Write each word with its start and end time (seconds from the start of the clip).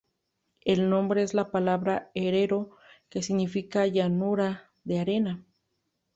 El 0.65 0.89
nombre 0.89 1.21
es 1.21 1.35
la 1.35 1.51
palabra 1.51 2.09
herero 2.15 2.75
que 3.07 3.21
significa 3.21 3.85
"llanura 3.85 4.71
de 4.83 4.97
arena". 4.99 5.45